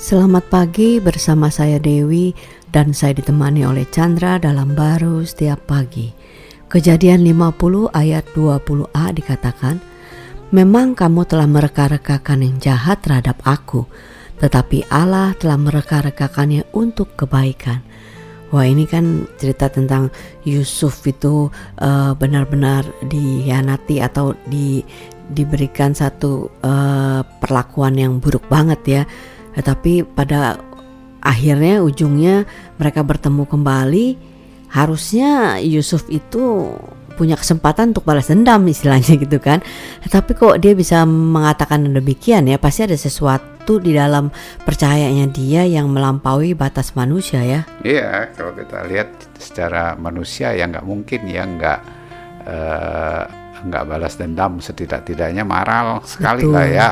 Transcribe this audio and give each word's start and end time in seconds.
Selamat 0.00 0.48
pagi 0.48 0.96
bersama 0.96 1.52
saya 1.52 1.76
Dewi 1.76 2.32
dan 2.72 2.96
saya 2.96 3.12
ditemani 3.20 3.68
oleh 3.68 3.84
Chandra 3.92 4.40
dalam 4.40 4.72
baru 4.72 5.20
setiap 5.28 5.68
pagi. 5.68 6.08
Kejadian 6.72 7.20
50 7.20 7.92
ayat 7.92 8.24
20a 8.32 9.12
dikatakan, 9.12 9.76
Memang 10.56 10.96
kamu 10.96 11.28
telah 11.28 11.44
mereka-rekakan 11.44 12.40
yang 12.40 12.56
jahat 12.56 13.04
terhadap 13.04 13.44
aku, 13.44 13.84
tetapi 14.40 14.88
Allah 14.88 15.36
telah 15.36 15.60
mereka-rekakannya 15.60 16.64
untuk 16.72 17.12
kebaikan. 17.20 17.84
Wah 18.56 18.64
ini 18.64 18.88
kan 18.88 19.28
cerita 19.36 19.68
tentang 19.68 20.08
Yusuf 20.48 21.04
itu 21.04 21.52
uh, 21.76 22.16
benar-benar 22.16 22.88
dihianati 23.04 24.00
atau 24.00 24.32
di 24.48 24.80
diberikan 25.28 25.92
satu 25.92 26.48
uh, 26.64 27.20
perlakuan 27.36 28.00
yang 28.00 28.16
buruk 28.16 28.48
banget 28.48 28.80
ya. 28.88 29.04
Tetapi 29.56 30.06
pada 30.16 30.60
akhirnya 31.20 31.84
ujungnya 31.84 32.48
mereka 32.80 33.04
bertemu 33.04 33.44
kembali. 33.46 34.06
Harusnya 34.70 35.58
Yusuf 35.58 36.06
itu 36.06 36.70
punya 37.20 37.36
kesempatan 37.36 37.92
untuk 37.92 38.08
balas 38.08 38.32
dendam 38.32 38.64
istilahnya 38.64 39.20
gitu 39.20 39.36
kan. 39.36 39.60
Tapi 40.08 40.32
kok 40.32 40.56
dia 40.56 40.72
bisa 40.72 41.04
mengatakan 41.04 41.84
demikian 41.84 42.48
ya 42.48 42.56
pasti 42.56 42.88
ada 42.88 42.96
sesuatu 42.96 43.76
di 43.76 43.92
dalam 43.92 44.32
percayanya 44.64 45.28
dia 45.28 45.68
yang 45.68 45.92
melampaui 45.92 46.56
batas 46.56 46.96
manusia 46.96 47.44
ya. 47.44 47.60
Iya 47.84 48.32
kalau 48.32 48.56
kita 48.56 48.88
lihat 48.88 49.10
secara 49.36 49.98
manusia 50.00 50.56
ya 50.56 50.64
nggak 50.64 50.86
mungkin 50.88 51.20
ya 51.28 51.44
nggak 51.44 51.78
uh, 52.48 53.22
nggak 53.68 53.84
balas 53.84 54.16
dendam 54.16 54.56
setidak-tidaknya 54.56 55.44
marah 55.44 56.00
sekali 56.08 56.48
Betul. 56.48 56.56
lah 56.56 56.66
ya 56.72 56.90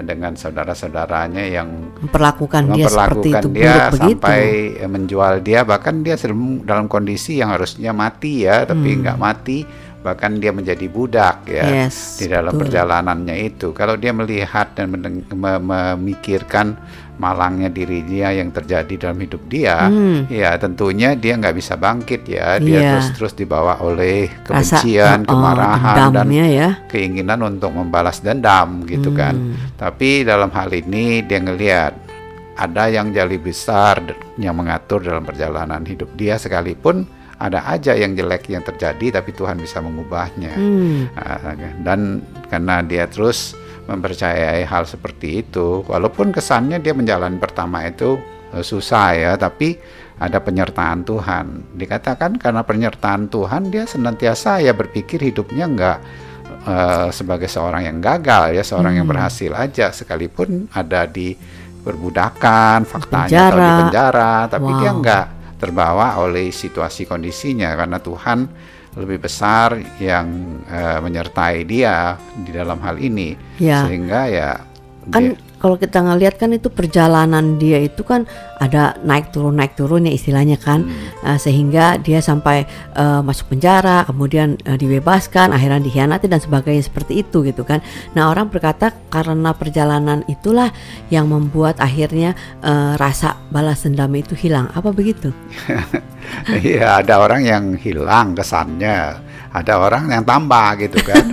dengan 0.00 0.32
saudara-saudaranya 0.34 1.44
yang 1.44 1.68
memperlakukan 2.00 2.72
dia 2.72 2.86
seperti 2.88 3.28
itu 3.34 3.48
dia 3.52 3.92
sampai 3.92 4.42
begitu. 4.76 4.88
menjual 4.88 5.34
dia 5.44 5.60
bahkan 5.66 6.00
dia 6.00 6.16
dalam 6.64 6.86
kondisi 6.88 7.38
yang 7.40 7.52
harusnya 7.52 7.92
mati 7.92 8.46
ya 8.48 8.64
tapi 8.64 8.96
hmm. 8.96 9.00
nggak 9.04 9.18
mati 9.18 9.58
bahkan 10.00 10.40
dia 10.40 10.48
menjadi 10.48 10.88
budak 10.88 11.44
ya 11.44 11.84
yes, 11.84 12.16
di 12.16 12.26
dalam 12.32 12.56
betul. 12.56 12.68
perjalanannya 12.68 13.36
itu 13.36 13.76
kalau 13.76 14.00
dia 14.00 14.16
melihat 14.16 14.72
dan 14.72 14.88
memikirkan 14.96 16.80
malangnya 17.20 17.68
diri 17.68 18.00
dia 18.08 18.32
yang 18.32 18.48
terjadi 18.48 18.96
dalam 18.96 19.20
hidup 19.20 19.44
dia, 19.52 19.92
hmm. 19.92 20.32
ya 20.32 20.56
tentunya 20.56 21.12
dia 21.12 21.36
nggak 21.36 21.52
bisa 21.52 21.76
bangkit 21.76 22.24
ya, 22.24 22.56
dia 22.56 22.80
yeah. 22.80 22.90
terus 22.96 23.08
terus 23.12 23.32
dibawa 23.36 23.76
oleh 23.84 24.32
kebencian, 24.40 25.20
Rasa, 25.20 25.28
oh, 25.28 25.36
kemarahan 25.36 26.08
dan 26.16 26.28
ya. 26.32 26.68
keinginan 26.88 27.44
untuk 27.44 27.76
membalas 27.76 28.24
dendam 28.24 28.88
gitu 28.88 29.12
hmm. 29.12 29.18
kan. 29.20 29.36
Tapi 29.76 30.24
dalam 30.24 30.48
hal 30.48 30.72
ini 30.72 31.20
dia 31.28 31.44
ngelihat 31.44 31.92
ada 32.56 32.88
yang 32.88 33.12
jali 33.12 33.36
besar 33.36 34.00
yang 34.40 34.56
mengatur 34.56 35.04
dalam 35.04 35.24
perjalanan 35.24 35.84
hidup 35.84 36.08
dia 36.16 36.40
sekalipun 36.40 37.19
ada 37.40 37.64
aja 37.64 37.96
yang 37.96 38.12
jelek 38.12 38.52
yang 38.52 38.60
terjadi 38.60 39.20
tapi 39.20 39.32
Tuhan 39.32 39.56
bisa 39.56 39.80
mengubahnya. 39.80 40.52
Hmm. 40.52 41.08
Ah, 41.16 41.56
dan 41.80 42.20
karena 42.52 42.84
dia 42.84 43.08
terus 43.08 43.56
mempercayai 43.88 44.62
hal 44.68 44.86
seperti 44.86 45.42
itu 45.42 45.82
walaupun 45.88 46.30
kesannya 46.30 46.78
dia 46.78 46.94
menjalani 46.94 47.40
pertama 47.42 47.82
itu 47.88 48.20
uh, 48.54 48.62
susah 48.62 49.18
ya 49.18 49.32
tapi 49.34 49.74
ada 50.20 50.38
penyertaan 50.38 51.02
Tuhan 51.02 51.74
dikatakan 51.74 52.38
karena 52.38 52.62
penyertaan 52.62 53.26
Tuhan 53.32 53.72
dia 53.72 53.88
senantiasa 53.88 54.62
ya 54.62 54.76
berpikir 54.76 55.18
hidupnya 55.18 55.64
enggak 55.66 55.98
uh, 56.68 57.08
sebagai 57.10 57.50
seorang 57.50 57.88
yang 57.88 57.98
gagal 57.98 58.54
ya 58.54 58.62
seorang 58.62 58.94
hmm. 58.94 58.98
yang 59.02 59.08
berhasil 59.08 59.50
aja 59.58 59.90
sekalipun 59.90 60.70
ada 60.70 61.08
di 61.08 61.34
perbudakan 61.80 62.84
faktanya 62.84 63.48
penjara. 63.48 63.50
atau 63.50 63.58
di 63.58 63.72
penjara 63.88 64.34
tapi 64.46 64.70
wow. 64.70 64.78
dia 64.78 64.90
enggak 64.92 65.26
terbawa 65.60 66.16
oleh 66.24 66.48
situasi 66.48 67.04
kondisinya 67.04 67.76
karena 67.76 68.00
Tuhan 68.00 68.38
lebih 68.96 69.22
besar 69.22 69.78
yang 70.02 70.26
uh, 70.66 70.98
menyertai 70.98 71.62
dia 71.62 72.18
di 72.34 72.50
dalam 72.50 72.80
hal 72.82 72.98
ini 72.98 73.36
ya. 73.62 73.86
sehingga 73.86 74.26
ya 74.26 74.50
kan 75.08 75.32
dia, 75.32 75.40
kalau 75.60 75.76
kita 75.80 76.00
ngelihat 76.00 76.36
kan 76.36 76.52
itu 76.52 76.68
perjalanan 76.68 77.56
dia 77.56 77.80
itu 77.80 78.00
kan 78.04 78.28
ada 78.60 78.96
naik 79.00 79.32
turun 79.32 79.56
naik 79.56 79.76
turun 79.76 80.04
ya 80.04 80.12
istilahnya 80.12 80.60
kan. 80.60 80.84
Hmm. 80.84 81.08
uh, 81.24 81.38
sehingga 81.40 81.96
dia 81.96 82.20
sampai 82.20 82.68
uh, 82.96 83.24
masuk 83.24 83.56
penjara 83.56 84.04
kemudian 84.04 84.60
uh, 84.68 84.76
dibebaskan 84.76 85.52
akhirnya 85.56 85.80
dikhianati 85.80 86.28
dan 86.28 86.40
sebagainya 86.40 86.84
seperti 86.84 87.24
itu 87.24 87.40
gitu 87.44 87.64
kan. 87.64 87.80
Nah 88.12 88.28
orang 88.28 88.52
berkata 88.52 88.92
karena 89.08 89.56
perjalanan 89.56 90.20
itulah 90.28 90.72
yang 91.08 91.28
membuat 91.28 91.80
akhirnya 91.80 92.36
uh, 92.60 92.96
rasa 93.00 93.40
balas 93.48 93.84
dendam 93.84 94.12
itu 94.16 94.36
hilang. 94.36 94.68
Apa 94.76 94.92
begitu? 94.92 95.32
Iya 96.46 97.02
ada 97.02 97.18
orang 97.18 97.42
yang 97.42 97.64
hilang 97.74 98.38
kesannya 98.38 99.18
ada 99.50 99.82
orang 99.82 100.06
yang 100.06 100.22
tambah 100.22 100.78
gitu 100.78 101.02
kan. 101.02 101.26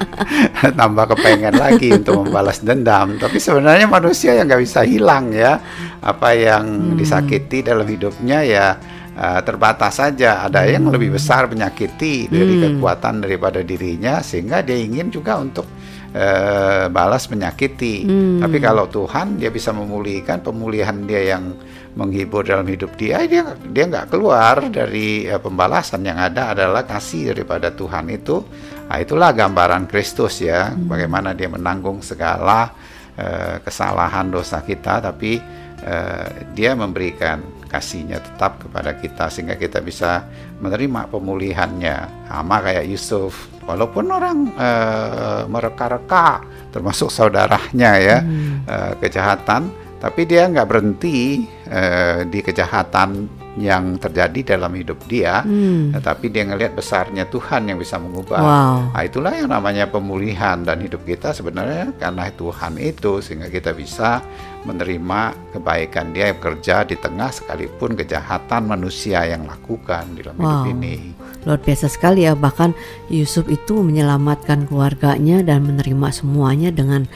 Tambah 0.80 1.04
kepengen 1.14 1.54
lagi 1.54 1.94
untuk 1.94 2.26
membalas 2.26 2.58
dendam. 2.58 3.14
Tapi 3.22 3.38
sebenarnya 3.38 3.86
manusia 3.86 4.34
yang 4.34 4.50
nggak 4.50 4.62
bisa 4.66 4.82
hilang 4.82 5.30
ya. 5.30 5.62
Apa 6.02 6.34
yang 6.34 6.66
hmm. 6.66 6.98
disakiti 6.98 7.62
dalam 7.62 7.86
hidupnya 7.86 8.42
ya 8.42 8.66
uh, 9.16 9.40
terbatas 9.40 9.98
saja 9.98 10.44
ada 10.44 10.62
hmm. 10.62 10.70
yang 10.70 10.84
lebih 10.92 11.16
besar 11.16 11.48
menyakiti 11.48 12.28
dari 12.28 12.60
hmm. 12.60 12.62
kekuatan 12.76 13.24
daripada 13.24 13.64
dirinya 13.64 14.20
sehingga 14.20 14.60
dia 14.60 14.76
ingin 14.76 15.08
juga 15.08 15.40
untuk 15.40 15.66
uh, 16.12 16.86
balas 16.92 17.26
menyakiti 17.32 18.04
hmm. 18.04 18.38
tapi 18.44 18.56
kalau 18.60 18.86
Tuhan 18.92 19.40
dia 19.40 19.48
bisa 19.48 19.72
memulihkan 19.72 20.44
pemulihan 20.44 20.94
dia 21.08 21.36
yang 21.36 21.56
menghibur 21.96 22.44
dalam 22.44 22.68
hidup 22.68 22.92
dia 23.00 23.24
dia 23.24 23.56
dia 23.72 23.84
nggak 23.88 24.12
keluar 24.12 24.68
dari 24.68 25.24
uh, 25.26 25.40
pembalasan 25.40 26.04
yang 26.04 26.20
ada 26.20 26.52
adalah 26.52 26.84
kasih 26.84 27.32
daripada 27.32 27.72
Tuhan 27.72 28.12
itu 28.12 28.44
nah, 28.86 29.00
itulah 29.00 29.32
gambaran 29.32 29.88
Kristus 29.88 30.44
ya 30.44 30.70
hmm. 30.70 30.86
bagaimana 30.92 31.32
dia 31.32 31.48
menanggung 31.48 32.04
segala 32.04 32.68
uh, 33.16 33.56
kesalahan 33.64 34.28
dosa 34.28 34.60
kita 34.60 35.00
tapi 35.00 35.40
uh, 35.88 36.52
dia 36.52 36.76
memberikan 36.76 37.55
kasihnya 37.76 38.24
tetap 38.24 38.64
kepada 38.64 38.96
kita 38.96 39.28
sehingga 39.28 39.60
kita 39.60 39.84
bisa 39.84 40.24
menerima 40.64 41.12
pemulihannya 41.12 42.28
sama 42.32 42.64
kayak 42.64 42.88
Yusuf 42.88 43.52
walaupun 43.68 44.08
orang 44.08 44.38
uh, 44.56 45.44
mereka-reka 45.44 46.40
termasuk 46.72 47.12
saudaranya 47.12 47.92
ya 48.00 48.18
hmm. 48.24 48.64
uh, 48.64 48.92
kejahatan 48.96 49.68
tapi 50.00 50.24
dia 50.24 50.48
nggak 50.48 50.68
berhenti 50.68 51.44
uh, 51.68 52.24
di 52.24 52.40
kejahatan 52.40 53.28
yang 53.56 53.96
terjadi 53.96 54.56
dalam 54.56 54.76
hidup 54.76 55.00
dia, 55.08 55.40
hmm. 55.40 55.96
tapi 56.04 56.28
dia 56.28 56.44
ngelihat 56.44 56.76
besarnya 56.76 57.24
Tuhan 57.24 57.72
yang 57.72 57.80
bisa 57.80 57.96
mengubah. 57.96 58.36
Wow. 58.36 58.76
Nah, 58.92 59.02
itulah 59.02 59.32
yang 59.32 59.48
namanya 59.48 59.88
pemulihan 59.88 60.60
dan 60.60 60.84
hidup 60.84 61.02
kita 61.08 61.32
sebenarnya 61.32 61.96
karena 61.96 62.28
Tuhan 62.28 62.76
itu 62.76 63.24
sehingga 63.24 63.48
kita 63.48 63.72
bisa 63.72 64.20
menerima 64.66 65.20
kebaikan 65.54 66.10
Dia 66.10 66.34
yang 66.34 66.36
bekerja 66.42 66.82
di 66.82 66.98
tengah 66.98 67.30
sekalipun 67.30 67.94
kejahatan 67.94 68.66
manusia 68.66 69.22
yang 69.22 69.46
lakukan 69.46 70.10
di 70.18 70.26
dalam 70.26 70.42
wow. 70.42 70.66
hidup 70.66 70.74
ini. 70.74 71.14
Luar 71.46 71.62
biasa 71.62 71.86
sekali 71.86 72.26
ya 72.26 72.34
bahkan 72.34 72.74
Yusuf 73.06 73.46
itu 73.46 73.78
menyelamatkan 73.80 74.66
keluarganya 74.66 75.46
dan 75.46 75.62
menerima 75.62 76.10
semuanya 76.10 76.74
dengan 76.74 77.06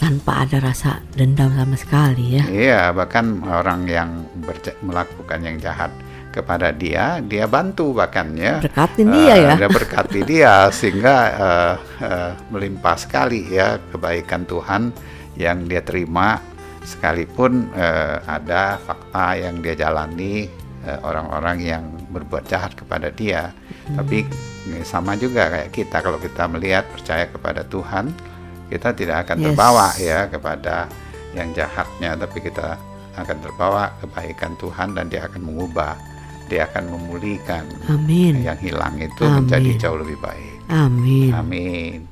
tanpa 0.00 0.48
ada 0.48 0.62
rasa 0.64 1.04
dendam 1.12 1.52
sama 1.52 1.76
sekali 1.76 2.40
ya. 2.40 2.44
Iya, 2.48 2.82
bahkan 2.96 3.44
orang 3.44 3.84
yang 3.84 4.24
melakukan 4.80 5.44
yang 5.44 5.60
jahat 5.60 5.92
kepada 6.32 6.70
dia, 6.72 7.18
dia 7.20 7.44
bantu 7.44 7.92
bahkan 7.92 8.32
ya. 8.38 8.62
Berkatin 8.62 9.10
uh, 9.10 9.12
dia 9.12 9.34
ya. 9.36 9.52
Dia 9.60 9.68
berkati 9.68 10.20
dia 10.30 10.54
sehingga 10.72 11.16
uh, 11.36 11.74
uh, 12.00 12.32
melimpah 12.48 12.96
sekali 12.96 13.50
ya 13.52 13.76
kebaikan 13.92 14.48
Tuhan 14.48 14.94
yang 15.36 15.66
dia 15.66 15.82
terima 15.84 16.40
sekalipun 16.84 17.68
uh, 17.76 18.24
ada 18.24 18.80
fakta 18.80 19.36
yang 19.36 19.60
dia 19.60 19.76
jalani 19.76 20.48
orang-orang 21.04 21.60
uh, 21.60 21.68
yang 21.76 21.84
berbuat 22.08 22.48
jahat 22.48 22.72
kepada 22.72 23.12
dia. 23.12 23.52
Hmm. 23.84 24.00
Tapi 24.00 24.24
sama 24.84 25.16
juga 25.16 25.48
kayak 25.48 25.70
kita 25.72 26.00
kalau 26.00 26.16
kita 26.16 26.48
melihat 26.48 26.84
percaya 26.88 27.28
kepada 27.28 27.64
Tuhan 27.68 28.12
kita 28.70 28.94
tidak 28.94 29.26
akan 29.26 29.36
yes. 29.42 29.44
terbawa 29.50 29.86
ya 29.98 30.18
kepada 30.30 30.86
yang 31.34 31.50
jahatnya 31.50 32.14
tapi 32.14 32.38
kita 32.38 32.78
akan 33.18 33.36
terbawa 33.42 33.90
kebaikan 33.98 34.54
Tuhan 34.56 34.94
dan 34.94 35.10
dia 35.10 35.26
akan 35.26 35.42
mengubah 35.42 35.98
dia 36.46 36.66
akan 36.70 36.94
memulihkan 36.94 37.66
Amin. 37.90 38.42
yang 38.42 38.58
hilang 38.58 38.98
itu 38.98 39.26
Amin. 39.26 39.46
menjadi 39.46 39.70
jauh 39.86 39.98
lebih 39.98 40.18
baik 40.22 40.54
Amin 40.70 41.34
Amin 41.34 42.09